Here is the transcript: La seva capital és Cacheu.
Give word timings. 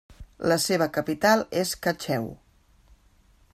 La 0.51 0.55
seva 0.63 0.87
capital 0.95 1.45
és 1.65 1.73
Cacheu. 1.87 2.27